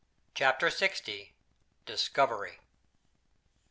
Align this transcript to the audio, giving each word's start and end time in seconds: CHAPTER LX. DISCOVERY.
CHAPTER 0.33 0.65
LX. 0.69 1.29
DISCOVERY. 1.85 2.59